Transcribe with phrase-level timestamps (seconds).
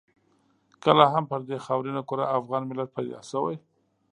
[0.83, 3.55] کله هم پر دې خاورینه کره افغان ملت پیدا شوی.